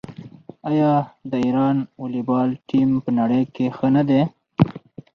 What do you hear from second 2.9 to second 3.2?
په